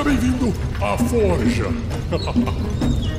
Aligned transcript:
Seja 0.00 0.04
bem-vindo 0.04 0.54
à 0.80 0.96
Forja. 0.96 1.66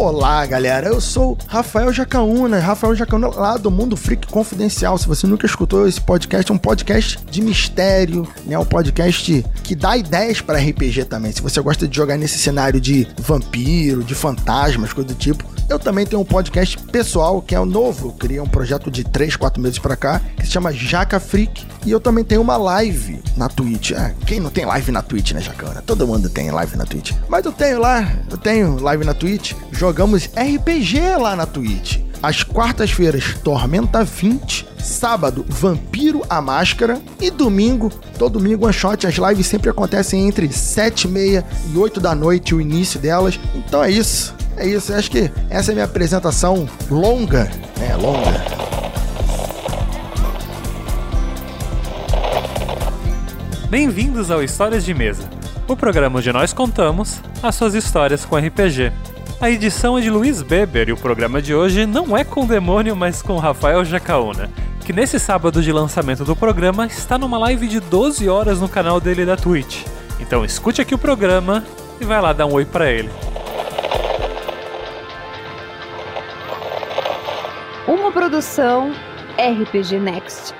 Olá, 0.00 0.46
galera. 0.46 0.86
Eu 0.86 1.00
sou 1.00 1.36
Rafael 1.48 1.92
Jacaúna, 1.92 2.60
Rafael 2.60 2.94
Jacaúna 2.94 3.26
lá 3.30 3.56
do 3.56 3.68
Mundo 3.68 3.96
Freak 3.96 4.28
Confidencial. 4.28 4.96
Se 4.96 5.08
você 5.08 5.26
nunca 5.26 5.44
escutou 5.44 5.88
esse 5.88 6.00
podcast, 6.00 6.52
é 6.52 6.54
um 6.54 6.58
podcast 6.58 7.18
de 7.28 7.42
mistério, 7.42 8.24
né? 8.46 8.56
Um 8.56 8.64
podcast 8.64 9.44
que 9.64 9.74
dá 9.74 9.96
ideias 9.96 10.40
para 10.40 10.60
RPG 10.60 11.06
também. 11.06 11.32
Se 11.32 11.42
você 11.42 11.60
gosta 11.60 11.88
de 11.88 11.96
jogar 11.96 12.16
nesse 12.16 12.38
cenário 12.38 12.80
de 12.80 13.08
vampiro, 13.18 14.04
de 14.04 14.14
fantasmas, 14.14 14.92
coisa 14.92 15.08
do 15.08 15.16
tipo, 15.16 15.44
eu 15.68 15.78
também 15.78 16.06
tenho 16.06 16.22
um 16.22 16.24
podcast 16.24 16.78
pessoal 16.78 17.42
que 17.42 17.54
é 17.54 17.60
o 17.60 17.66
novo. 17.66 18.08
Eu 18.08 18.12
criei 18.12 18.40
um 18.40 18.46
projeto 18.46 18.90
de 18.90 19.04
3, 19.04 19.36
4 19.36 19.60
meses 19.60 19.78
para 19.78 19.96
cá 19.96 20.20
que 20.36 20.46
se 20.46 20.52
chama 20.52 20.72
Jaca 20.72 21.20
Freak. 21.20 21.66
E 21.84 21.90
eu 21.90 22.00
também 22.00 22.24
tenho 22.24 22.40
uma 22.40 22.56
live 22.56 23.20
na 23.36 23.48
Twitch. 23.48 23.92
É, 23.92 24.14
quem 24.26 24.40
não 24.40 24.50
tem 24.50 24.64
live 24.64 24.90
na 24.90 25.02
Twitch, 25.02 25.32
né, 25.32 25.40
Jacana? 25.40 25.82
Todo 25.86 26.06
mundo 26.06 26.28
tem 26.30 26.50
live 26.50 26.76
na 26.76 26.84
Twitch. 26.84 27.12
Mas 27.28 27.44
eu 27.44 27.52
tenho 27.52 27.78
lá, 27.78 28.10
eu 28.30 28.38
tenho 28.38 28.80
live 28.80 29.04
na 29.04 29.12
Twitch. 29.12 29.52
Jogamos 29.70 30.26
RPG 30.26 31.00
lá 31.20 31.36
na 31.36 31.44
Twitch. 31.44 31.98
Às 32.22 32.42
quartas-feiras, 32.42 33.36
Tormenta 33.44 34.02
20. 34.02 34.66
Sábado, 34.82 35.44
Vampiro 35.48 36.22
a 36.30 36.40
Máscara. 36.40 37.00
E 37.20 37.30
domingo, 37.30 37.90
todo 38.18 38.38
domingo, 38.38 38.64
one 38.64 38.72
shot. 38.72 39.06
As 39.06 39.16
lives 39.16 39.46
sempre 39.46 39.68
acontecem 39.70 40.26
entre 40.26 40.50
7 40.50 41.04
e 41.04 41.08
meia 41.08 41.44
e 41.72 41.76
8 41.76 42.00
da 42.00 42.14
noite, 42.14 42.54
o 42.54 42.60
início 42.60 42.98
delas. 42.98 43.38
Então 43.54 43.84
é 43.84 43.90
isso. 43.90 44.37
É 44.58 44.66
isso, 44.66 44.92
acho 44.92 45.08
que 45.08 45.30
essa 45.48 45.70
é 45.70 45.72
a 45.72 45.74
minha 45.74 45.84
apresentação 45.84 46.68
longa, 46.90 47.44
né? 47.78 47.94
Longa. 47.94 48.44
Bem-vindos 53.70 54.32
ao 54.32 54.42
Histórias 54.42 54.84
de 54.84 54.92
Mesa, 54.92 55.30
o 55.68 55.76
programa 55.76 56.18
onde 56.18 56.32
nós 56.32 56.52
contamos 56.52 57.22
as 57.40 57.54
suas 57.54 57.72
histórias 57.74 58.24
com 58.24 58.36
RPG. 58.36 58.92
A 59.40 59.48
edição 59.48 59.96
é 59.96 60.00
de 60.00 60.10
Luiz 60.10 60.42
Beber 60.42 60.88
e 60.88 60.92
o 60.92 60.96
programa 60.96 61.40
de 61.40 61.54
hoje 61.54 61.86
não 61.86 62.16
é 62.16 62.24
com 62.24 62.42
o 62.42 62.46
demônio, 62.48 62.96
mas 62.96 63.22
com 63.22 63.36
Rafael 63.36 63.84
Jacaúna, 63.84 64.50
que 64.84 64.92
nesse 64.92 65.20
sábado 65.20 65.62
de 65.62 65.70
lançamento 65.70 66.24
do 66.24 66.34
programa 66.34 66.86
está 66.86 67.16
numa 67.16 67.38
live 67.38 67.68
de 67.68 67.78
12 67.78 68.28
horas 68.28 68.60
no 68.60 68.68
canal 68.68 69.00
dele 69.00 69.24
da 69.24 69.36
Twitch. 69.36 69.84
Então 70.18 70.44
escute 70.44 70.80
aqui 70.80 70.96
o 70.96 70.98
programa 70.98 71.64
e 72.00 72.04
vai 72.04 72.20
lá 72.20 72.32
dar 72.32 72.46
um 72.46 72.54
oi 72.54 72.64
para 72.64 72.90
ele. 72.90 73.08
Produção 78.38 78.92
RPG 79.36 79.98
Next. 79.98 80.54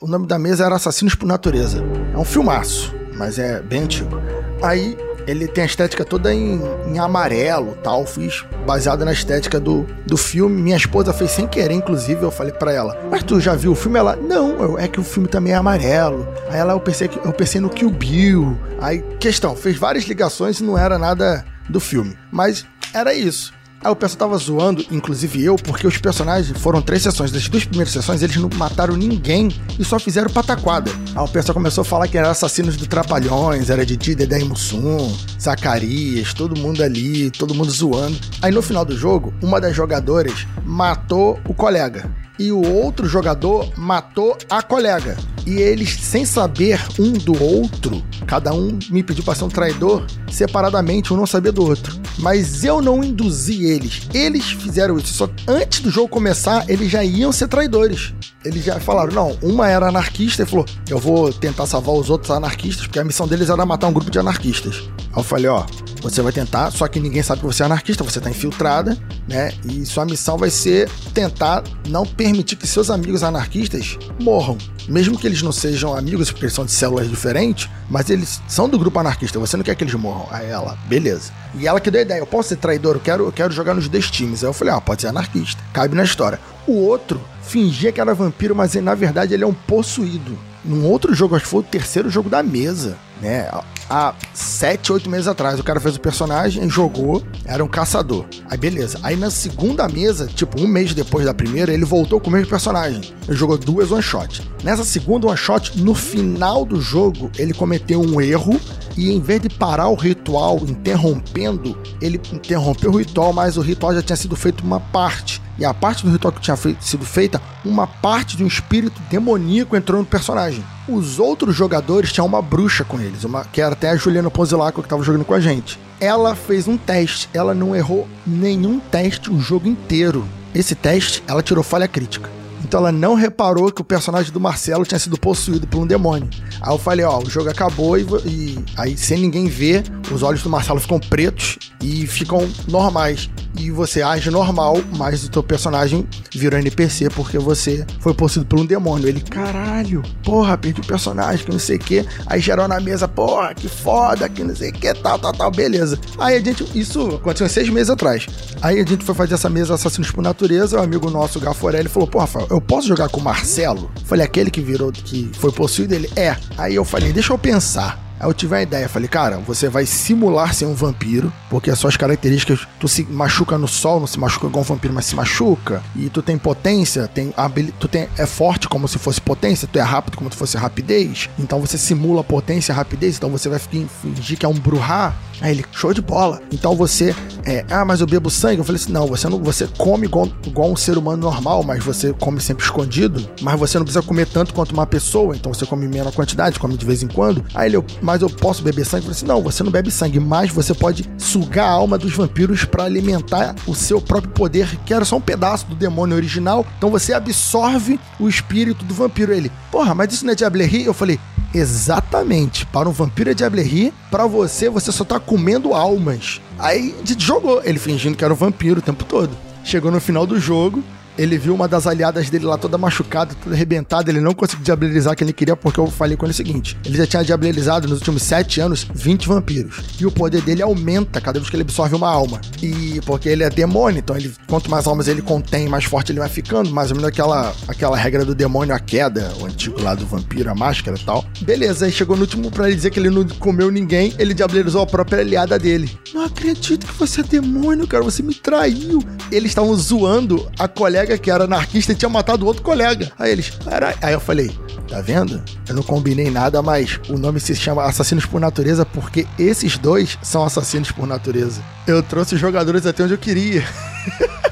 O 0.00 0.06
nome 0.06 0.28
da 0.28 0.38
mesa 0.38 0.64
era 0.64 0.76
Assassinos 0.76 1.16
por 1.16 1.26
Natureza. 1.26 1.82
É 2.14 2.16
um 2.16 2.24
filmaço, 2.24 2.94
mas 3.16 3.36
é 3.36 3.60
bem 3.60 3.82
antigo. 3.82 4.16
Aí 4.62 4.96
ele 5.26 5.46
tem 5.46 5.62
a 5.62 5.66
estética 5.66 6.04
toda 6.04 6.32
em, 6.32 6.60
em 6.86 6.98
amarelo 6.98 7.76
tal. 7.82 8.06
Fiz 8.06 8.44
baseado 8.66 9.04
na 9.04 9.12
estética 9.12 9.58
do, 9.58 9.86
do 10.06 10.16
filme. 10.16 10.60
Minha 10.60 10.76
esposa 10.76 11.12
fez 11.12 11.30
sem 11.30 11.46
querer, 11.46 11.74
inclusive. 11.74 12.22
Eu 12.22 12.30
falei 12.30 12.52
para 12.52 12.72
ela, 12.72 12.98
mas 13.10 13.22
tu 13.22 13.40
já 13.40 13.54
viu 13.54 13.72
o 13.72 13.74
filme? 13.74 13.98
Ela, 13.98 14.16
não, 14.16 14.78
é 14.78 14.88
que 14.88 15.00
o 15.00 15.04
filme 15.04 15.28
também 15.28 15.52
é 15.52 15.56
amarelo. 15.56 16.26
Aí 16.48 16.58
ela, 16.58 16.72
eu 16.72 16.80
pensei, 16.80 17.10
eu 17.24 17.32
pensei 17.32 17.60
no 17.60 17.68
Kill 17.68 17.90
Bill. 17.90 18.58
Aí, 18.80 19.02
questão, 19.18 19.54
fez 19.56 19.76
várias 19.76 20.04
ligações 20.04 20.60
e 20.60 20.64
não 20.64 20.76
era 20.76 20.98
nada 20.98 21.44
do 21.68 21.80
filme. 21.80 22.16
Mas 22.30 22.66
era 22.92 23.14
isso. 23.14 23.52
Aí 23.82 23.90
o 23.90 23.96
pessoal 23.96 24.18
tava 24.18 24.36
zoando, 24.36 24.84
inclusive 24.90 25.42
eu, 25.42 25.56
porque 25.56 25.86
os 25.86 25.96
personagens 25.96 26.56
foram 26.58 26.82
três 26.82 27.02
sessões. 27.02 27.32
Das 27.32 27.48
duas 27.48 27.64
primeiras 27.64 27.90
sessões, 27.90 28.22
eles 28.22 28.36
não 28.36 28.50
mataram 28.56 28.94
ninguém 28.94 29.48
e 29.78 29.84
só 29.84 29.98
fizeram 29.98 30.28
pataquada. 30.28 30.90
Aí 31.16 31.24
o 31.24 31.28
pessoal 31.28 31.54
começou 31.54 31.80
a 31.80 31.84
falar 31.84 32.06
que 32.06 32.18
eram 32.18 32.28
assassinos 32.28 32.76
do 32.76 32.86
Trapalhões, 32.86 33.70
era 33.70 33.86
Didi, 33.86 34.14
Dedé 34.14 34.40
e 34.40 34.44
Mussum, 34.44 35.16
Zacarias, 35.40 36.34
todo 36.34 36.60
mundo 36.60 36.82
ali, 36.82 37.30
todo 37.30 37.54
mundo 37.54 37.70
zoando. 37.70 38.18
Aí 38.42 38.52
no 38.52 38.60
final 38.60 38.84
do 38.84 38.94
jogo, 38.94 39.32
uma 39.42 39.58
das 39.58 39.74
jogadoras 39.74 40.46
matou 40.62 41.40
o 41.48 41.54
colega. 41.54 42.14
E 42.38 42.52
o 42.52 42.62
outro 42.62 43.06
jogador 43.06 43.70
matou 43.78 44.36
a 44.48 44.62
colega. 44.62 45.16
E 45.46 45.56
eles, 45.56 45.94
sem 46.00 46.26
saber 46.26 46.82
um 46.98 47.12
do 47.12 47.42
outro, 47.42 48.02
cada 48.26 48.52
um 48.52 48.78
me 48.90 49.02
pediu 49.02 49.24
para 49.24 49.34
ser 49.34 49.44
um 49.44 49.48
traidor 49.48 50.06
separadamente, 50.30 51.12
um 51.12 51.16
não 51.16 51.26
sabia 51.26 51.52
do 51.52 51.62
outro. 51.62 51.98
Mas 52.18 52.64
eu 52.64 52.80
não 52.82 53.02
induzi 53.02 53.64
eles. 53.64 54.02
Eles 54.12 54.52
fizeram 54.52 54.98
isso. 54.98 55.14
Só 55.14 55.28
antes 55.46 55.80
do 55.80 55.90
jogo 55.90 56.08
começar, 56.08 56.68
eles 56.68 56.90
já 56.90 57.04
iam 57.04 57.32
ser 57.32 57.48
traidores. 57.48 58.14
Eles 58.44 58.64
já 58.64 58.80
falaram: 58.80 59.12
não, 59.12 59.38
uma 59.42 59.68
era 59.68 59.88
anarquista 59.88 60.42
e 60.42 60.46
falou: 60.46 60.66
eu 60.88 60.98
vou 60.98 61.32
tentar 61.32 61.66
salvar 61.66 61.94
os 61.94 62.10
outros 62.10 62.30
anarquistas, 62.30 62.86
porque 62.86 62.98
a 62.98 63.04
missão 63.04 63.26
deles 63.26 63.50
era 63.50 63.64
matar 63.66 63.88
um 63.88 63.92
grupo 63.92 64.10
de 64.10 64.18
anarquistas. 64.18 64.88
Aí 65.12 65.18
eu 65.18 65.22
falei: 65.22 65.48
ó, 65.48 65.64
você 66.02 66.22
vai 66.22 66.32
tentar, 66.32 66.70
só 66.70 66.88
que 66.88 66.98
ninguém 66.98 67.22
sabe 67.22 67.40
que 67.40 67.46
você 67.46 67.62
é 67.62 67.66
anarquista, 67.66 68.02
você 68.02 68.20
tá 68.20 68.30
infiltrada, 68.30 68.96
né? 69.28 69.52
E 69.64 69.84
sua 69.84 70.04
missão 70.04 70.38
vai 70.38 70.50
ser 70.50 70.88
tentar 71.12 71.62
não 71.88 72.06
permitir 72.06 72.56
que 72.56 72.66
seus 72.66 72.90
amigos 72.90 73.22
anarquistas 73.22 73.98
morram. 74.20 74.56
Mesmo 74.88 75.18
que 75.18 75.26
eles 75.26 75.42
não 75.42 75.52
sejam 75.52 75.94
amigos, 75.94 76.30
porque 76.30 76.46
eles 76.46 76.54
são 76.54 76.64
de 76.64 76.72
células 76.72 77.08
diferentes, 77.08 77.68
mas 77.88 78.08
eles 78.10 78.40
são 78.48 78.68
do 78.68 78.78
grupo 78.78 78.98
anarquista, 78.98 79.38
você 79.38 79.56
não 79.56 79.64
quer 79.64 79.74
que 79.74 79.84
eles 79.84 79.94
morram. 79.94 80.26
Aí 80.30 80.48
ela, 80.48 80.76
beleza. 80.88 81.32
E 81.54 81.66
ela 81.66 81.80
que 81.80 81.90
deu 81.90 82.00
a 82.00 82.02
ideia, 82.02 82.18
eu 82.18 82.26
posso 82.26 82.50
ser 82.50 82.56
traidor, 82.56 82.96
eu 82.96 83.00
quero, 83.00 83.24
eu 83.24 83.32
quero 83.32 83.52
jogar 83.52 83.74
nos 83.74 83.88
dois 83.88 84.10
times. 84.10 84.42
Aí 84.42 84.48
eu 84.48 84.52
falei, 84.52 84.74
ah, 84.74 84.80
pode 84.80 85.02
ser 85.02 85.08
anarquista. 85.08 85.62
Cabe 85.72 85.94
na 85.94 86.04
história. 86.04 86.40
O 86.66 86.72
outro 86.72 87.20
fingia 87.42 87.92
que 87.92 88.00
era 88.00 88.14
vampiro, 88.14 88.54
mas 88.54 88.74
na 88.74 88.94
verdade 88.94 89.34
ele 89.34 89.44
é 89.44 89.46
um 89.46 89.52
possuído. 89.52 90.49
Num 90.64 90.86
outro 90.86 91.14
jogo, 91.14 91.34
acho 91.34 91.44
que 91.44 91.50
foi 91.50 91.60
o 91.60 91.64
terceiro 91.64 92.10
jogo 92.10 92.28
da 92.28 92.42
mesa, 92.42 92.96
né? 93.20 93.50
Há 93.88 94.14
sete, 94.32 94.92
oito 94.92 95.10
meses 95.10 95.26
atrás, 95.26 95.58
o 95.58 95.64
cara 95.64 95.80
fez 95.80 95.96
o 95.96 96.00
personagem, 96.00 96.68
jogou, 96.70 97.24
era 97.44 97.64
um 97.64 97.68
caçador. 97.68 98.24
Aí 98.48 98.56
beleza. 98.56 99.00
Aí 99.02 99.16
na 99.16 99.30
segunda 99.30 99.88
mesa, 99.88 100.26
tipo 100.26 100.60
um 100.60 100.66
mês 100.68 100.94
depois 100.94 101.26
da 101.26 101.34
primeira, 101.34 101.72
ele 101.72 101.84
voltou 101.84 102.20
com 102.20 102.28
o 102.28 102.32
mesmo 102.32 102.48
personagem. 102.48 103.12
Ele 103.26 103.36
jogou 103.36 103.58
duas 103.58 103.90
one 103.90 104.02
shot. 104.02 104.48
Nessa 104.62 104.84
segunda 104.84 105.26
one 105.26 105.36
shot, 105.36 105.76
no 105.80 105.94
final 105.94 106.64
do 106.64 106.80
jogo, 106.80 107.30
ele 107.36 107.52
cometeu 107.52 108.00
um 108.00 108.20
erro 108.20 108.60
e 108.96 109.10
em 109.10 109.20
vez 109.20 109.40
de 109.40 109.48
parar 109.48 109.88
o 109.88 109.94
ritual 109.94 110.60
interrompendo, 110.68 111.76
ele 112.00 112.20
interrompeu 112.32 112.90
o 112.90 112.98
ritual, 112.98 113.32
mas 113.32 113.56
o 113.56 113.60
ritual 113.60 113.94
já 113.94 114.02
tinha 114.02 114.16
sido 114.16 114.36
feito 114.36 114.62
uma 114.62 114.78
parte. 114.78 115.39
E 115.58 115.64
a 115.64 115.74
parte 115.74 116.04
do 116.04 116.10
ritual 116.10 116.32
que 116.32 116.40
tinha 116.40 116.56
sido 116.56 117.04
feita, 117.04 117.40
uma 117.64 117.86
parte 117.86 118.36
de 118.36 118.42
um 118.42 118.46
espírito 118.46 119.00
demoníaco 119.10 119.76
entrou 119.76 120.00
no 120.00 120.06
personagem. 120.06 120.64
Os 120.88 121.18
outros 121.18 121.54
jogadores 121.54 122.12
tinham 122.12 122.26
uma 122.26 122.40
bruxa 122.40 122.84
com 122.84 123.00
eles, 123.00 123.24
uma, 123.24 123.44
que 123.44 123.60
era 123.60 123.74
até 123.74 123.90
a 123.90 123.96
Juliana 123.96 124.30
Ponzilaco 124.30 124.80
que 124.80 124.86
estava 124.86 125.02
jogando 125.02 125.24
com 125.24 125.34
a 125.34 125.40
gente. 125.40 125.78
Ela 126.00 126.34
fez 126.34 126.66
um 126.66 126.78
teste, 126.78 127.28
ela 127.34 127.54
não 127.54 127.76
errou 127.76 128.08
nenhum 128.26 128.80
teste 128.80 129.30
o 129.30 129.38
jogo 129.38 129.68
inteiro. 129.68 130.26
Esse 130.54 130.74
teste, 130.74 131.22
ela 131.26 131.42
tirou 131.42 131.62
falha 131.62 131.86
crítica. 131.86 132.30
Então 132.64 132.80
ela 132.80 132.92
não 132.92 133.14
reparou 133.14 133.72
que 133.72 133.80
o 133.80 133.84
personagem 133.84 134.32
do 134.32 134.40
Marcelo 134.40 134.84
tinha 134.84 134.98
sido 134.98 135.18
possuído 135.18 135.66
por 135.66 135.80
um 135.80 135.86
demônio. 135.86 136.28
Aí 136.60 136.72
eu 136.72 136.78
falei, 136.78 137.04
ó, 137.04 137.18
o 137.18 137.28
jogo 137.28 137.50
acabou 137.50 137.98
e, 137.98 138.02
e, 138.24 138.64
aí 138.76 138.96
sem 138.96 139.18
ninguém 139.18 139.46
ver, 139.46 139.82
os 140.10 140.22
olhos 140.22 140.42
do 140.42 140.50
Marcelo 140.50 140.80
ficam 140.80 141.00
pretos 141.00 141.58
e 141.82 142.06
ficam 142.06 142.48
normais. 142.68 143.30
E 143.56 143.70
você 143.70 144.02
age 144.02 144.30
normal, 144.30 144.76
mas 144.96 145.24
o 145.24 145.30
teu 145.30 145.42
personagem 145.42 146.06
virou 146.32 146.58
NPC 146.58 147.10
porque 147.10 147.38
você 147.38 147.84
foi 148.00 148.14
possuído 148.14 148.46
por 148.46 148.60
um 148.60 148.64
demônio. 148.64 149.08
Ele, 149.08 149.20
caralho, 149.20 150.02
porra, 150.22 150.56
perdi 150.56 150.80
o 150.80 150.86
personagem, 150.86 151.44
que 151.44 151.52
não 151.52 151.58
sei 151.58 151.76
o 151.76 151.78
que. 151.78 152.06
Aí 152.26 152.40
gerou 152.40 152.68
na 152.68 152.80
mesa, 152.80 153.08
porra, 153.08 153.54
que 153.54 153.68
foda, 153.68 154.28
que 154.28 154.44
não 154.44 154.54
sei 154.54 154.70
o 154.70 154.72
que, 154.72 154.92
tal, 154.94 155.18
tal, 155.18 155.32
tal, 155.32 155.50
beleza. 155.50 155.98
Aí 156.18 156.36
a 156.36 156.40
gente, 156.40 156.66
isso 156.78 157.16
aconteceu 157.16 157.48
seis 157.48 157.68
meses 157.68 157.90
atrás. 157.90 158.26
Aí 158.62 158.78
a 158.80 158.84
gente 158.84 159.04
foi 159.04 159.14
fazer 159.14 159.34
essa 159.34 159.50
mesa 159.50 159.74
Assassinos 159.74 160.10
por 160.10 160.22
Natureza, 160.22 160.78
um 160.78 160.82
amigo 160.82 161.10
nosso, 161.10 161.40
Gaforelli, 161.40 161.88
falou, 161.88 162.08
porra, 162.08 162.24
Rafael, 162.24 162.46
eu 162.50 162.60
posso 162.60 162.88
jogar 162.88 163.08
com 163.08 163.20
o 163.20 163.24
Marcelo? 163.24 163.90
Falei, 164.04 164.24
aquele 164.24 164.50
que 164.50 164.60
virou, 164.60 164.92
que 164.92 165.30
foi 165.34 165.50
possuído, 165.50 165.94
ele 165.94 166.10
é. 166.14 166.36
Aí 166.56 166.74
eu 166.74 166.84
falei, 166.84 167.12
deixa 167.12 167.32
eu 167.32 167.38
pensar. 167.38 168.09
Aí 168.20 168.28
eu 168.28 168.34
tive 168.34 168.54
a 168.54 168.62
ideia, 168.62 168.86
falei, 168.86 169.08
cara, 169.08 169.38
você 169.38 169.66
vai 169.70 169.86
simular 169.86 170.52
ser 170.52 170.66
um 170.66 170.74
vampiro, 170.74 171.32
porque 171.48 171.70
as 171.70 171.78
suas 171.78 171.96
características, 171.96 172.68
tu 172.78 172.86
se 172.86 173.02
machuca 173.04 173.56
no 173.56 173.66
sol, 173.66 173.98
não 173.98 174.06
se 174.06 174.20
machuca 174.20 174.46
igual 174.46 174.62
um 174.62 174.66
vampiro, 174.66 174.92
mas 174.92 175.06
se 175.06 175.16
machuca, 175.16 175.82
e 175.96 176.10
tu 176.10 176.20
tem 176.20 176.36
potência, 176.36 177.08
tem 177.08 177.32
tu 177.78 177.88
tem 177.88 178.08
é 178.18 178.26
forte 178.26 178.68
como 178.68 178.86
se 178.86 178.98
fosse 178.98 179.20
potência, 179.20 179.66
tu 179.66 179.78
é 179.78 179.82
rápido 179.82 180.18
como 180.18 180.30
se 180.30 180.36
fosse 180.36 180.58
rapidez, 180.58 181.30
então 181.38 181.60
você 181.60 181.78
simula 181.78 182.22
potência 182.22 182.72
e 182.72 182.76
rapidez, 182.76 183.16
então 183.16 183.30
você 183.30 183.48
vai 183.48 183.58
fingir 183.58 184.38
que 184.38 184.44
é 184.44 184.48
um 184.48 184.54
bruhá. 184.54 185.14
Aí 185.40 185.52
ele, 185.52 185.64
show 185.72 185.94
de 185.94 186.02
bola. 186.02 186.42
Então 186.52 186.76
você 186.76 187.14
é, 187.44 187.64
ah, 187.70 187.84
mas 187.84 188.00
eu 188.00 188.06
bebo 188.06 188.30
sangue. 188.30 188.58
Eu 188.58 188.64
falei 188.64 188.80
assim, 188.80 188.92
não, 188.92 189.06
você 189.06 189.28
não, 189.28 189.42
você 189.42 189.68
come 189.78 190.06
igual, 190.06 190.28
igual 190.46 190.70
um 190.70 190.76
ser 190.76 190.98
humano 190.98 191.22
normal, 191.22 191.62
mas 191.62 191.82
você 191.84 192.12
come 192.12 192.40
sempre 192.40 192.64
escondido. 192.64 193.28
Mas 193.40 193.58
você 193.58 193.78
não 193.78 193.84
precisa 193.84 194.04
comer 194.04 194.26
tanto 194.26 194.54
quanto 194.54 194.72
uma 194.72 194.86
pessoa, 194.86 195.34
então 195.36 195.52
você 195.52 195.66
come 195.66 195.86
menos 195.86 196.14
quantidade, 196.14 196.58
come 196.58 196.76
de 196.76 196.84
vez 196.84 197.02
em 197.02 197.08
quando. 197.08 197.44
Aí 197.54 197.68
ele, 197.68 197.84
mas 198.00 198.22
eu 198.22 198.30
posso 198.30 198.62
beber 198.62 198.84
sangue? 198.84 199.06
Eu 199.06 199.14
falei 199.14 199.16
assim, 199.16 199.26
não, 199.26 199.42
você 199.42 199.62
não 199.62 199.70
bebe 199.70 199.90
sangue, 199.90 200.20
mas 200.20 200.50
você 200.50 200.74
pode 200.74 201.08
sugar 201.18 201.66
a 201.66 201.72
alma 201.72 201.98
dos 201.98 202.14
vampiros 202.14 202.64
para 202.64 202.84
alimentar 202.84 203.54
o 203.66 203.74
seu 203.74 204.00
próprio 204.00 204.32
poder, 204.32 204.78
que 204.84 204.92
era 204.92 205.04
só 205.04 205.16
um 205.16 205.20
pedaço 205.20 205.66
do 205.66 205.74
demônio 205.74 206.16
original. 206.16 206.66
Então 206.78 206.90
você 206.90 207.12
absorve 207.12 207.98
o 208.18 208.28
espírito 208.28 208.84
do 208.84 208.94
vampiro. 208.94 209.32
Ele, 209.32 209.50
porra, 209.70 209.94
mas 209.94 210.12
isso 210.12 210.24
não 210.24 210.32
é 210.32 210.36
Diablerie? 210.36 210.84
Eu 210.84 210.94
falei, 210.94 211.18
Exatamente. 211.54 212.64
Para 212.66 212.88
um 212.88 212.92
vampiro 212.92 213.30
é 213.30 213.34
Diablerie, 213.34 213.92
para 214.10 214.26
você, 214.26 214.68
você 214.68 214.92
só 214.92 215.04
tá 215.04 215.18
comendo 215.18 215.74
almas. 215.74 216.40
Aí 216.58 216.94
jogou, 217.18 217.62
ele 217.64 217.78
fingindo 217.78 218.16
que 218.16 218.24
era 218.24 218.32
um 218.32 218.36
vampiro 218.36 218.78
o 218.78 218.82
tempo 218.82 219.04
todo. 219.04 219.36
Chegou 219.64 219.90
no 219.90 220.00
final 220.00 220.26
do 220.26 220.38
jogo, 220.38 220.82
ele 221.18 221.38
viu 221.38 221.54
uma 221.54 221.68
das 221.68 221.86
aliadas 221.86 222.30
dele 222.30 222.44
lá 222.44 222.56
toda 222.56 222.78
machucada, 222.78 223.34
toda 223.34 223.54
arrebentada. 223.54 224.10
Ele 224.10 224.20
não 224.20 224.34
conseguiu 224.34 224.64
diablerizar 224.64 225.14
que 225.16 225.24
ele 225.24 225.32
queria, 225.32 225.56
porque 225.56 225.78
eu 225.78 225.86
falei 225.86 226.16
com 226.16 226.24
ele 226.24 226.32
o 226.32 226.34
seguinte: 226.34 226.76
ele 226.84 226.96
já 226.96 227.06
tinha 227.06 227.22
diablerizado 227.22 227.88
nos 227.88 227.98
últimos 227.98 228.22
7 228.22 228.60
anos 228.60 228.86
20 228.94 229.28
vampiros. 229.28 229.80
E 230.00 230.06
o 230.06 230.10
poder 230.10 230.42
dele 230.42 230.62
aumenta 230.62 231.20
cada 231.20 231.38
vez 231.38 231.50
que 231.50 231.56
ele 231.56 231.62
absorve 231.62 231.94
uma 231.94 232.08
alma. 232.08 232.40
E 232.62 233.00
porque 233.04 233.28
ele 233.28 233.42
é 233.42 233.50
demônio, 233.50 233.98
então 233.98 234.16
ele, 234.16 234.32
quanto 234.46 234.70
mais 234.70 234.86
almas 234.86 235.08
ele 235.08 235.22
contém, 235.22 235.68
mais 235.68 235.84
forte 235.84 236.12
ele 236.12 236.20
vai 236.20 236.28
ficando. 236.28 236.70
Mais 236.70 236.90
ou 236.90 236.96
menos 236.96 237.08
aquela, 237.08 237.54
aquela 237.68 237.96
regra 237.96 238.24
do 238.24 238.34
demônio, 238.34 238.74
a 238.74 238.78
queda, 238.78 239.32
o 239.40 239.46
antigo 239.46 239.80
lá 239.82 239.94
do 239.94 240.06
vampiro, 240.06 240.50
a 240.50 240.54
máscara 240.54 240.96
e 240.96 241.04
tal. 241.04 241.24
Beleza, 241.42 241.86
aí 241.86 241.92
chegou 241.92 242.16
no 242.16 242.22
último 242.22 242.50
pra 242.50 242.66
ele 242.66 242.76
dizer 242.76 242.90
que 242.90 242.98
ele 242.98 243.10
não 243.10 243.26
comeu 243.38 243.70
ninguém, 243.70 244.14
ele 244.18 244.34
diablerizou 244.34 244.82
a 244.82 244.86
própria 244.86 245.20
aliada 245.20 245.58
dele. 245.58 245.90
Não 246.14 246.24
acredito 246.24 246.86
que 246.86 246.94
você 246.94 247.20
é 247.20 247.24
demônio, 247.24 247.86
cara, 247.86 248.02
você 248.02 248.22
me 248.22 248.34
traiu. 248.34 249.02
Eles 249.30 249.50
estavam 249.50 249.74
zoando 249.74 250.50
a 250.58 250.66
colega 250.66 250.99
colega 251.00 251.18
que 251.18 251.30
era 251.30 251.44
anarquista 251.44 251.92
e 251.92 251.94
tinha 251.94 252.08
matado 252.08 252.44
outro 252.46 252.62
colega. 252.62 253.10
Aí 253.18 253.32
eles, 253.32 253.50
cara, 253.50 253.94
aí 254.02 254.12
eu 254.12 254.20
falei, 254.20 254.50
tá 254.88 255.00
vendo? 255.00 255.42
Eu 255.66 255.74
não 255.74 255.82
combinei 255.82 256.30
nada, 256.30 256.60
mas 256.62 257.00
o 257.08 257.16
nome 257.16 257.40
se 257.40 257.54
chama 257.56 257.84
Assassinos 257.84 258.26
por 258.26 258.40
Natureza 258.40 258.84
porque 258.84 259.26
esses 259.38 259.78
dois 259.78 260.18
são 260.22 260.44
assassinos 260.44 260.90
por 260.90 261.06
natureza. 261.06 261.62
Eu 261.86 262.02
trouxe 262.02 262.34
os 262.34 262.40
jogadores 262.40 262.84
até 262.86 263.02
onde 263.02 263.14
eu 263.14 263.18
queria. 263.18 263.64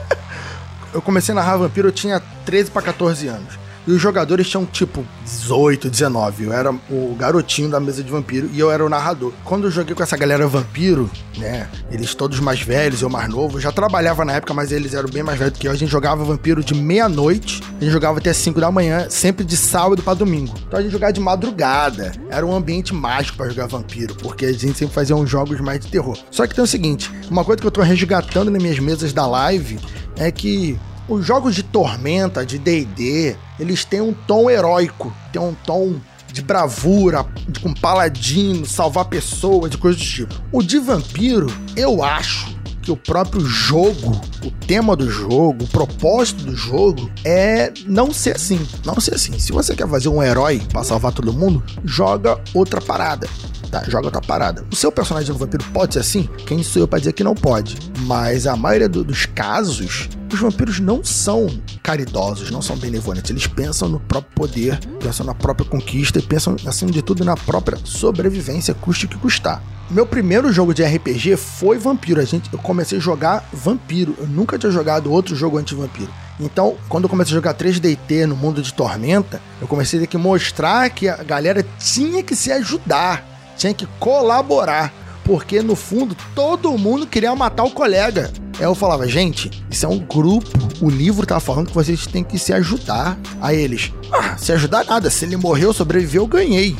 eu 0.92 1.02
comecei 1.02 1.32
a 1.32 1.36
narrar 1.36 1.58
Vampiro, 1.58 1.88
eu 1.88 1.92
tinha 1.92 2.20
13 2.46 2.70
para 2.70 2.82
14 2.82 3.28
anos. 3.28 3.57
E 3.88 3.90
os 3.90 4.02
jogadores 4.02 4.46
tinham 4.46 4.66
tipo 4.66 5.02
18, 5.24 5.88
19. 5.88 6.44
Eu 6.44 6.52
era 6.52 6.70
o 6.70 7.16
garotinho 7.18 7.70
da 7.70 7.80
mesa 7.80 8.04
de 8.04 8.10
vampiro 8.10 8.50
e 8.52 8.60
eu 8.60 8.70
era 8.70 8.84
o 8.84 8.88
narrador. 8.90 9.32
Quando 9.42 9.66
eu 9.66 9.70
joguei 9.70 9.94
com 9.94 10.02
essa 10.02 10.14
galera 10.14 10.46
vampiro, 10.46 11.10
né? 11.38 11.70
Eles 11.90 12.14
todos 12.14 12.38
mais 12.38 12.60
velhos, 12.60 13.00
eu 13.00 13.08
mais 13.08 13.30
novo. 13.30 13.56
Eu 13.56 13.62
já 13.62 13.72
trabalhava 13.72 14.26
na 14.26 14.34
época, 14.34 14.52
mas 14.52 14.72
eles 14.72 14.92
eram 14.92 15.08
bem 15.08 15.22
mais 15.22 15.38
velhos 15.38 15.54
do 15.54 15.58
que 15.58 15.66
eu. 15.66 15.72
A 15.72 15.74
gente 15.74 15.90
jogava 15.90 16.22
vampiro 16.22 16.62
de 16.62 16.74
meia-noite. 16.74 17.62
A 17.80 17.82
gente 17.82 17.90
jogava 17.90 18.18
até 18.18 18.30
5 18.30 18.60
da 18.60 18.70
manhã, 18.70 19.06
sempre 19.08 19.42
de 19.42 19.56
sábado 19.56 20.02
para 20.02 20.12
domingo. 20.12 20.54
Então 20.66 20.78
a 20.78 20.82
gente 20.82 20.92
jogava 20.92 21.14
de 21.14 21.20
madrugada. 21.20 22.12
Era 22.28 22.44
um 22.44 22.54
ambiente 22.54 22.92
mágico 22.92 23.38
para 23.38 23.48
jogar 23.48 23.68
vampiro, 23.68 24.14
porque 24.16 24.44
a 24.44 24.52
gente 24.52 24.76
sempre 24.76 24.94
fazia 24.94 25.16
uns 25.16 25.30
jogos 25.30 25.58
mais 25.60 25.80
de 25.80 25.90
terror. 25.90 26.18
Só 26.30 26.46
que 26.46 26.54
tem 26.54 26.62
o 26.62 26.66
seguinte: 26.66 27.10
uma 27.30 27.42
coisa 27.42 27.58
que 27.58 27.66
eu 27.66 27.70
tô 27.70 27.80
resgatando 27.80 28.50
nas 28.50 28.62
minhas 28.62 28.78
mesas 28.78 29.14
da 29.14 29.26
live 29.26 29.78
é 30.18 30.30
que 30.30 30.78
os 31.08 31.24
jogos 31.24 31.54
de 31.54 31.62
Tormenta, 31.62 32.44
de 32.44 32.58
D&D, 32.58 33.36
eles 33.58 33.84
têm 33.84 34.00
um 34.00 34.12
tom 34.12 34.50
heróico, 34.50 35.12
tem 35.32 35.40
um 35.40 35.54
tom 35.54 35.96
de 36.32 36.42
bravura, 36.42 37.26
de, 37.48 37.60
com 37.60 37.72
paladino, 37.72 38.66
salvar 38.66 39.06
pessoas, 39.06 39.70
de 39.70 39.78
coisas 39.78 40.00
do 40.00 40.06
tipo. 40.06 40.34
O 40.52 40.62
de 40.62 40.78
vampiro, 40.78 41.46
eu 41.74 42.02
acho 42.02 42.58
que 42.82 42.92
o 42.92 42.96
próprio 42.96 43.44
jogo, 43.44 44.20
o 44.44 44.50
tema 44.50 44.94
do 44.94 45.10
jogo, 45.10 45.64
o 45.64 45.68
propósito 45.68 46.44
do 46.44 46.56
jogo 46.56 47.10
é 47.24 47.72
não 47.86 48.12
ser 48.12 48.36
assim. 48.36 48.60
Não 48.84 49.00
ser 49.00 49.14
assim. 49.14 49.38
Se 49.38 49.52
você 49.52 49.74
quer 49.74 49.88
fazer 49.88 50.08
um 50.08 50.22
herói 50.22 50.62
para 50.72 50.84
salvar 50.84 51.12
todo 51.12 51.32
mundo, 51.32 51.62
joga 51.84 52.40
outra 52.54 52.80
parada. 52.80 53.28
Tá, 53.70 53.84
joga 53.86 54.06
outra 54.06 54.20
parada. 54.20 54.64
O 54.72 54.76
seu 54.76 54.90
personagem 54.90 55.32
do 55.32 55.38
vampiro 55.38 55.64
pode 55.72 55.94
ser 55.94 56.00
assim? 56.00 56.28
Quem 56.46 56.62
sou 56.62 56.82
eu 56.82 56.88
pra 56.88 56.98
dizer 56.98 57.12
que 57.12 57.22
não 57.22 57.34
pode? 57.34 57.76
Mas 58.00 58.46
a 58.46 58.56
maioria 58.56 58.88
do, 58.88 59.04
dos 59.04 59.26
casos, 59.26 60.08
os 60.32 60.40
vampiros 60.40 60.80
não 60.80 61.04
são 61.04 61.46
caridosos, 61.82 62.50
não 62.50 62.62
são 62.62 62.76
benevolentes. 62.76 63.30
Eles 63.30 63.46
pensam 63.46 63.88
no 63.88 64.00
próprio 64.00 64.32
poder, 64.34 64.78
pensam 65.00 65.26
na 65.26 65.34
própria 65.34 65.68
conquista 65.68 66.18
e 66.18 66.22
pensam, 66.22 66.56
acima 66.66 66.90
de 66.90 67.02
tudo, 67.02 67.24
na 67.24 67.36
própria 67.36 67.78
sobrevivência, 67.84 68.72
custe 68.74 69.04
o 69.04 69.08
que 69.08 69.18
custar. 69.18 69.62
Meu 69.90 70.06
primeiro 70.06 70.52
jogo 70.52 70.74
de 70.74 70.84
RPG 70.84 71.36
foi 71.36 71.78
Vampiro. 71.78 72.20
A 72.20 72.24
gente, 72.24 72.52
eu 72.52 72.58
comecei 72.58 72.98
a 72.98 73.00
jogar 73.00 73.48
Vampiro. 73.52 74.14
Eu 74.18 74.26
nunca 74.26 74.58
tinha 74.58 74.70
jogado 74.70 75.10
outro 75.10 75.34
jogo 75.34 75.56
anti-vampiro. 75.56 76.12
Então, 76.38 76.76
quando 76.88 77.04
eu 77.04 77.10
comecei 77.10 77.32
a 77.32 77.36
jogar 77.36 77.54
3DT 77.54 78.26
no 78.26 78.36
mundo 78.36 78.62
de 78.62 78.72
Tormenta, 78.72 79.40
eu 79.60 79.66
comecei 79.66 79.98
a 79.98 80.02
ter 80.02 80.06
que 80.06 80.18
mostrar 80.18 80.88
que 80.90 81.08
a 81.08 81.22
galera 81.22 81.66
tinha 81.78 82.22
que 82.22 82.36
se 82.36 82.52
ajudar, 82.52 83.24
tinha 83.58 83.74
que 83.74 83.86
colaborar 83.98 84.92
porque 85.28 85.60
no 85.60 85.76
fundo 85.76 86.16
todo 86.34 86.78
mundo 86.78 87.06
queria 87.06 87.36
matar 87.36 87.64
o 87.64 87.70
colega. 87.70 88.32
Aí 88.58 88.64
eu 88.64 88.74
falava, 88.74 89.06
gente, 89.06 89.50
isso 89.70 89.84
é 89.84 89.88
um 89.88 89.98
grupo. 89.98 90.48
O 90.80 90.88
livro 90.88 91.26
tá 91.26 91.38
falando 91.38 91.68
que 91.68 91.74
vocês 91.74 92.06
têm 92.06 92.24
que 92.24 92.38
se 92.38 92.50
ajudar. 92.54 93.18
Aí 93.38 93.60
eles, 93.60 93.92
ah, 94.10 94.38
se 94.38 94.52
ajudar 94.52 94.86
nada. 94.86 95.10
Se 95.10 95.26
ele 95.26 95.36
morreu, 95.36 95.74
sobreviveu, 95.74 96.22
eu 96.22 96.26
ganhei. 96.26 96.74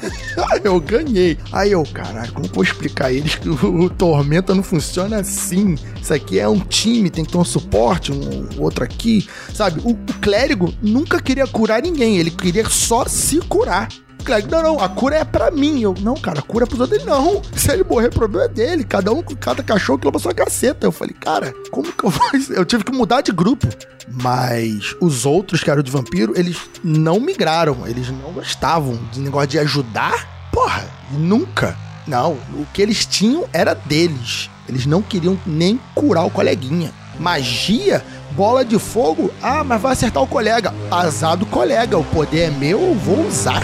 eu 0.64 0.80
ganhei. 0.80 1.36
Aí 1.52 1.72
eu, 1.72 1.82
caralho, 1.92 2.32
como 2.32 2.48
vou 2.48 2.64
explicar 2.64 3.08
a 3.08 3.12
eles 3.12 3.34
que 3.34 3.50
o, 3.50 3.82
o, 3.82 3.90
Tormenta 3.90 4.54
não 4.54 4.62
funciona 4.62 5.20
assim? 5.20 5.76
Isso 6.00 6.14
aqui 6.14 6.38
é 6.38 6.48
um 6.48 6.58
time, 6.58 7.10
tem 7.10 7.22
que 7.22 7.32
ter 7.32 7.38
um 7.38 7.44
suporte, 7.44 8.12
um 8.12 8.48
outro 8.58 8.82
aqui. 8.82 9.28
Sabe? 9.52 9.78
O, 9.84 9.90
o 9.90 10.14
clérigo 10.22 10.72
nunca 10.80 11.20
queria 11.20 11.46
curar 11.46 11.82
ninguém, 11.82 12.16
ele 12.16 12.30
queria 12.30 12.66
só 12.66 13.04
se 13.06 13.40
curar. 13.40 13.88
Clegg, 14.20 14.50
não, 14.50 14.62
não, 14.62 14.80
a 14.80 14.88
cura 14.88 15.16
é 15.16 15.24
pra 15.24 15.50
mim. 15.50 15.80
Eu, 15.80 15.94
não, 16.00 16.14
cara, 16.14 16.40
a 16.40 16.42
cura 16.42 16.64
é 16.64 16.66
pros 16.66 16.80
outros. 16.80 17.00
Ele, 17.00 17.10
não, 17.10 17.42
se 17.54 17.70
ele 17.70 17.84
morrer, 17.84 18.08
o 18.08 18.12
problema 18.12 18.44
é 18.44 18.48
dele. 18.48 18.84
Cada 18.84 19.12
um, 19.12 19.22
cada 19.22 19.62
cachorro 19.62 19.98
que 19.98 20.06
leva 20.06 20.18
sua 20.18 20.34
caceta. 20.34 20.86
Eu 20.86 20.92
falei, 20.92 21.14
cara, 21.18 21.54
como 21.70 21.92
que 21.92 22.04
eu 22.04 22.10
vou. 22.10 22.30
Eu 22.50 22.64
tive 22.64 22.84
que 22.84 22.92
mudar 22.92 23.20
de 23.20 23.32
grupo. 23.32 23.66
Mas 24.08 24.96
os 25.00 25.24
outros 25.24 25.62
que 25.62 25.70
eram 25.70 25.82
de 25.82 25.90
vampiro, 25.90 26.32
eles 26.36 26.56
não 26.82 27.20
migraram. 27.20 27.86
Eles 27.86 28.10
não 28.10 28.32
gostavam 28.32 28.98
de 29.12 29.20
negócio 29.20 29.48
de 29.48 29.58
ajudar. 29.58 30.50
Porra, 30.52 30.84
nunca. 31.12 31.76
Não, 32.06 32.32
o 32.54 32.66
que 32.72 32.82
eles 32.82 33.06
tinham 33.06 33.44
era 33.52 33.74
deles. 33.74 34.50
Eles 34.68 34.86
não 34.86 35.02
queriam 35.02 35.38
nem 35.46 35.80
curar 35.94 36.24
o 36.24 36.30
coleguinha. 36.30 36.92
Magia, 37.18 38.04
bola 38.32 38.64
de 38.64 38.78
fogo, 38.78 39.30
ah, 39.42 39.62
mas 39.62 39.80
vai 39.80 39.92
acertar 39.92 40.22
o 40.22 40.26
colega. 40.26 40.74
Azar 40.90 41.36
do 41.36 41.46
colega, 41.46 41.98
o 41.98 42.04
poder 42.04 42.40
é 42.40 42.50
meu, 42.50 42.80
eu 42.80 42.94
vou 42.94 43.26
usar. 43.26 43.62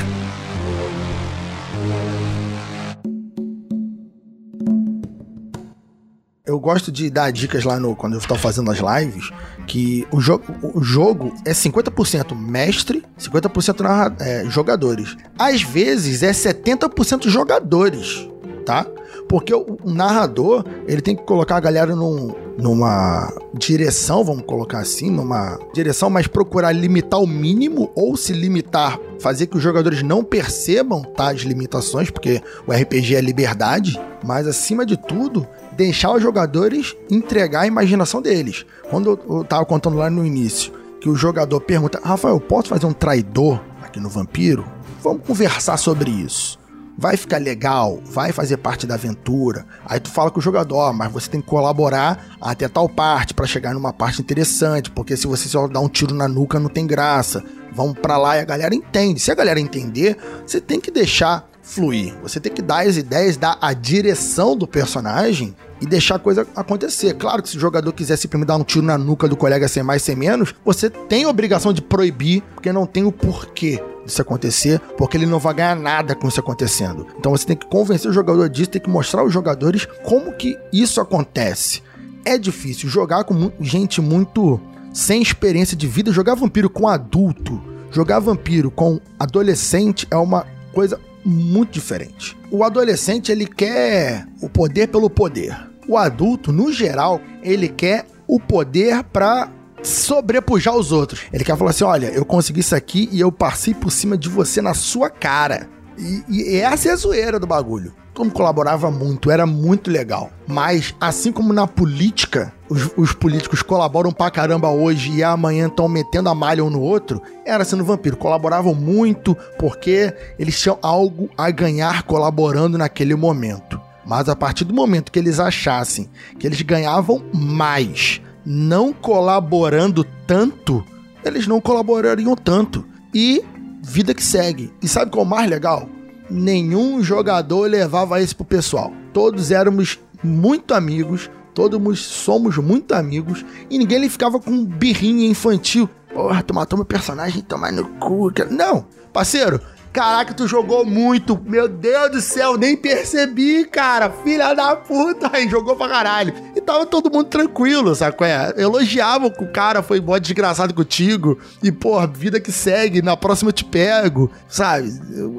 Eu 6.46 6.60
gosto 6.60 6.92
de 6.92 7.10
dar 7.10 7.32
dicas 7.32 7.64
lá 7.64 7.80
no 7.80 7.96
quando 7.96 8.12
eu 8.12 8.20
estou 8.20 8.38
fazendo 8.38 8.70
as 8.70 8.78
lives 8.78 9.30
que 9.66 10.06
o, 10.12 10.20
jo 10.20 10.40
o 10.62 10.80
jogo 10.82 11.34
é 11.44 11.50
50% 11.50 12.38
mestre, 12.38 13.04
50% 13.18 14.16
é, 14.20 14.44
jogadores. 14.48 15.16
Às 15.36 15.62
vezes 15.62 16.22
é 16.22 16.30
70% 16.30 17.28
jogadores, 17.28 18.28
tá? 18.64 18.86
Porque 19.28 19.52
o, 19.52 19.76
o, 19.82 19.90
narrador, 19.90 20.64
ele 20.86 21.00
tem 21.00 21.16
que 21.16 21.24
colocar 21.24 21.56
a 21.56 21.60
galera 21.60 21.96
num, 21.96 22.32
numa 22.56 23.32
direção, 23.52 24.22
vamos 24.22 24.44
colocar 24.44 24.78
assim, 24.78 25.10
numa 25.10 25.58
direção, 25.74 26.08
mas 26.08 26.28
procurar 26.28 26.70
limitar 26.70 27.20
o 27.20 27.26
mínimo 27.26 27.90
ou 27.96 28.16
se 28.16 28.32
limitar, 28.32 29.00
fazer 29.18 29.46
que 29.46 29.56
os 29.56 29.62
jogadores 29.62 30.00
não 30.00 30.22
percebam 30.22 31.02
tais 31.02 31.40
limitações, 31.40 32.08
porque 32.08 32.40
o 32.68 32.72
RPG 32.72 33.16
é 33.16 33.20
liberdade, 33.20 34.00
mas 34.22 34.46
acima 34.46 34.86
de 34.86 34.96
tudo, 34.96 35.44
deixar 35.76 36.12
os 36.12 36.22
jogadores 36.22 36.96
entregar 37.10 37.62
a 37.62 37.66
imaginação 37.66 38.22
deles. 38.22 38.64
Quando 38.90 39.20
eu 39.28 39.44
tava 39.44 39.64
contando 39.64 39.96
lá 39.96 40.08
no 40.08 40.24
início, 40.24 40.72
que 41.00 41.08
o 41.08 41.14
jogador 41.14 41.60
pergunta: 41.60 42.00
Rafael, 42.02 42.40
posso 42.40 42.68
fazer 42.68 42.86
um 42.86 42.92
traidor 42.92 43.60
aqui 43.82 44.00
no 44.00 44.08
Vampiro? 44.08 44.64
Vamos 45.02 45.24
conversar 45.26 45.76
sobre 45.76 46.10
isso. 46.10 46.58
Vai 46.98 47.18
ficar 47.18 47.36
legal, 47.36 48.00
vai 48.06 48.32
fazer 48.32 48.56
parte 48.56 48.86
da 48.86 48.94
aventura. 48.94 49.66
Aí 49.84 50.00
tu 50.00 50.10
fala 50.10 50.30
com 50.30 50.38
o 50.38 50.42
jogador, 50.42 50.94
mas 50.94 51.12
você 51.12 51.28
tem 51.28 51.42
que 51.42 51.46
colaborar 51.46 52.26
até 52.40 52.66
tal 52.68 52.88
parte 52.88 53.34
para 53.34 53.46
chegar 53.46 53.74
numa 53.74 53.92
parte 53.92 54.22
interessante, 54.22 54.90
porque 54.90 55.14
se 55.14 55.26
você 55.26 55.46
só 55.46 55.68
dar 55.68 55.80
um 55.80 55.90
tiro 55.90 56.14
na 56.14 56.26
nuca 56.26 56.58
não 56.58 56.70
tem 56.70 56.86
graça. 56.86 57.44
Vamos 57.70 57.98
para 57.98 58.16
lá 58.16 58.38
e 58.38 58.40
a 58.40 58.44
galera 58.46 58.74
entende. 58.74 59.20
Se 59.20 59.30
a 59.30 59.34
galera 59.34 59.60
entender, 59.60 60.16
você 60.46 60.58
tem 60.58 60.80
que 60.80 60.90
deixar 60.90 61.46
fluir. 61.60 62.14
Você 62.22 62.40
tem 62.40 62.50
que 62.50 62.62
dar 62.62 62.86
as 62.86 62.96
ideias, 62.96 63.36
dar 63.36 63.58
a 63.60 63.74
direção 63.74 64.56
do 64.56 64.66
personagem 64.66 65.54
e 65.80 65.86
deixar 65.86 66.16
a 66.16 66.18
coisa 66.18 66.46
acontecer. 66.54 67.14
Claro 67.14 67.42
que 67.42 67.48
se 67.48 67.56
o 67.56 67.60
jogador 67.60 67.92
quiser 67.92 68.16
simplesmente 68.16 68.48
dar 68.48 68.56
um 68.56 68.64
tiro 68.64 68.84
na 68.84 68.96
nuca 68.96 69.28
do 69.28 69.36
colega 69.36 69.68
sem 69.68 69.82
mais, 69.82 70.02
sem 70.02 70.16
menos, 70.16 70.54
você 70.64 70.88
tem 70.88 71.24
a 71.24 71.28
obrigação 71.28 71.72
de 71.72 71.82
proibir, 71.82 72.42
porque 72.54 72.72
não 72.72 72.86
tem 72.86 73.04
o 73.04 73.12
porquê 73.12 73.82
disso 74.04 74.22
acontecer, 74.22 74.80
porque 74.96 75.16
ele 75.16 75.26
não 75.26 75.38
vai 75.38 75.54
ganhar 75.54 75.74
nada 75.76 76.14
com 76.14 76.28
isso 76.28 76.40
acontecendo. 76.40 77.06
Então 77.18 77.32
você 77.32 77.46
tem 77.46 77.56
que 77.56 77.66
convencer 77.66 78.10
o 78.10 78.14
jogador 78.14 78.48
disso, 78.48 78.70
tem 78.70 78.80
que 78.80 78.88
mostrar 78.88 79.22
aos 79.22 79.32
jogadores 79.32 79.86
como 80.04 80.32
que 80.32 80.56
isso 80.72 81.00
acontece. 81.00 81.82
é 82.24 82.36
difícil. 82.36 82.88
Jogar 82.88 83.22
com 83.22 83.52
gente 83.60 84.00
muito 84.00 84.60
sem 84.92 85.22
experiência 85.22 85.76
de 85.76 85.86
vida, 85.86 86.10
jogar 86.10 86.34
vampiro 86.34 86.68
com 86.68 86.88
adulto, 86.88 87.62
jogar 87.90 88.18
vampiro 88.18 88.70
com 88.70 89.00
adolescente 89.18 90.08
é 90.10 90.16
uma 90.16 90.44
coisa 90.72 90.98
muito 91.26 91.72
diferente. 91.72 92.36
O 92.50 92.62
adolescente, 92.62 93.32
ele 93.32 93.46
quer 93.46 94.26
o 94.40 94.48
poder 94.48 94.88
pelo 94.88 95.10
poder. 95.10 95.56
O 95.88 95.96
adulto, 95.98 96.52
no 96.52 96.72
geral, 96.72 97.20
ele 97.42 97.68
quer 97.68 98.06
o 98.26 98.38
poder 98.40 99.02
pra 99.04 99.50
sobrepujar 99.82 100.76
os 100.76 100.92
outros. 100.92 101.22
Ele 101.32 101.44
quer 101.44 101.56
falar 101.56 101.70
assim: 101.70 101.84
olha, 101.84 102.06
eu 102.06 102.24
consegui 102.24 102.60
isso 102.60 102.74
aqui 102.74 103.08
e 103.12 103.20
eu 103.20 103.32
passei 103.32 103.74
por 103.74 103.90
cima 103.90 104.16
de 104.16 104.28
você 104.28 104.62
na 104.62 104.74
sua 104.74 105.10
cara. 105.10 105.68
E, 105.98 106.24
e 106.28 106.56
essa 106.56 106.88
é 106.88 106.92
a 106.92 106.96
zoeira 106.96 107.38
do 107.38 107.46
bagulho. 107.46 107.94
Mundo 108.24 108.34
colaborava 108.34 108.90
muito, 108.90 109.30
era 109.30 109.46
muito 109.46 109.90
legal. 109.90 110.30
Mas, 110.46 110.94
assim 111.00 111.32
como 111.32 111.52
na 111.52 111.66
política, 111.66 112.52
os, 112.68 112.90
os 112.96 113.12
políticos 113.12 113.62
colaboram 113.62 114.12
pra 114.12 114.30
caramba 114.30 114.68
hoje 114.68 115.12
e 115.12 115.22
amanhã 115.22 115.66
estão 115.66 115.88
metendo 115.88 116.28
a 116.28 116.34
malha 116.34 116.64
um 116.64 116.70
no 116.70 116.80
outro, 116.80 117.22
era 117.44 117.64
sendo 117.64 117.84
vampiro. 117.84 118.16
Colaboravam 118.16 118.74
muito 118.74 119.36
porque 119.58 120.14
eles 120.38 120.60
tinham 120.60 120.78
algo 120.82 121.28
a 121.36 121.50
ganhar 121.50 122.02
colaborando 122.04 122.78
naquele 122.78 123.14
momento. 123.14 123.80
Mas 124.04 124.28
a 124.28 124.36
partir 124.36 124.64
do 124.64 124.72
momento 124.72 125.10
que 125.10 125.18
eles 125.18 125.40
achassem 125.40 126.08
que 126.38 126.46
eles 126.46 126.62
ganhavam 126.62 127.22
mais 127.34 128.20
não 128.44 128.92
colaborando 128.92 130.04
tanto, 130.26 130.84
eles 131.24 131.46
não 131.48 131.60
colaborariam 131.60 132.36
tanto. 132.36 132.86
E 133.12 133.44
vida 133.82 134.14
que 134.14 134.22
segue. 134.22 134.72
E 134.80 134.86
sabe 134.86 135.10
qual 135.10 135.24
é 135.24 135.26
o 135.26 135.30
mais 135.30 135.50
legal? 135.50 135.88
Nenhum 136.28 137.02
jogador 137.02 137.70
levava 137.70 138.20
isso 138.20 138.36
pro 138.36 138.44
pessoal. 138.44 138.92
Todos 139.12 139.50
éramos 139.50 139.98
muito 140.22 140.74
amigos, 140.74 141.30
todos 141.54 142.00
somos 142.00 142.56
muito 142.58 142.92
amigos, 142.92 143.44
e 143.70 143.78
ninguém 143.78 143.98
ele 143.98 144.08
ficava 144.08 144.40
com 144.40 144.64
birrinha 144.64 145.26
infantil. 145.26 145.88
Porra, 146.12 146.42
tu 146.42 146.54
matou 146.54 146.78
meu 146.78 146.86
personagem, 146.86 147.42
tomar 147.42 147.72
no 147.72 147.84
cu. 147.98 148.32
Não, 148.50 148.86
parceiro, 149.12 149.60
Caraca, 149.96 150.34
tu 150.34 150.46
jogou 150.46 150.84
muito. 150.84 151.40
Meu 151.46 151.66
Deus 151.66 152.10
do 152.10 152.20
céu, 152.20 152.58
nem 152.58 152.76
percebi, 152.76 153.64
cara. 153.64 154.10
Filha 154.10 154.52
da 154.52 154.76
puta. 154.76 155.30
Aí 155.32 155.48
jogou 155.48 155.74
pra 155.74 155.88
caralho. 155.88 156.34
E 156.54 156.60
tava 156.60 156.84
todo 156.84 157.10
mundo 157.10 157.24
tranquilo, 157.24 157.94
qual 158.14 158.28
é? 158.28 158.52
Elogiavam 158.58 159.30
que 159.30 159.42
o 159.42 159.50
cara 159.50 159.82
foi 159.82 159.98
mó 159.98 160.18
desgraçado 160.18 160.74
contigo. 160.74 161.38
E, 161.62 161.72
porra, 161.72 162.06
vida 162.06 162.38
que 162.38 162.52
segue. 162.52 163.00
Na 163.00 163.16
próxima 163.16 163.48
eu 163.48 163.54
te 163.54 163.64
pego, 163.64 164.30
sabe? 164.46 164.92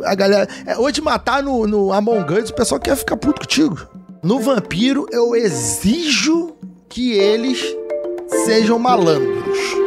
A 0.04 0.16
galera. 0.16 0.48
É, 0.66 0.76
hoje 0.76 1.02
matar 1.02 1.44
no, 1.44 1.68
no 1.68 1.94
Among 1.94 2.34
Us, 2.34 2.50
o 2.50 2.56
pessoal 2.56 2.82
quer 2.82 2.96
ficar 2.96 3.16
puto 3.16 3.42
contigo. 3.42 3.78
No 4.24 4.40
Vampiro, 4.40 5.06
eu 5.12 5.36
exijo 5.36 6.56
que 6.90 7.12
eles 7.12 7.64
sejam 8.44 8.80
malandros. 8.80 9.87